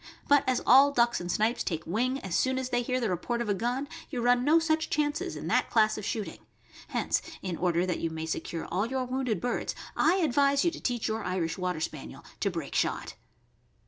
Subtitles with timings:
[0.27, 2.69] But as all ducks and snipes take wing as soon as.
[2.69, 5.95] they hear the report of a gun, you run no such chances in that class
[5.95, 6.39] of shooting;
[6.87, 10.81] hence, in order that you may secure all your wounded birds, I advise you to
[10.81, 13.13] teach your Irish Water Spaniel to break shot.